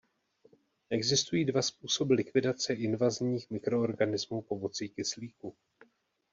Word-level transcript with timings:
Existují 0.89 1.45
dva 1.45 1.61
způsoby 1.61 2.13
likvidace 2.13 2.73
invazních 2.73 3.49
mikroorganismů 3.51 4.41
pomocí 4.41 4.89
kyslíku. 4.89 5.55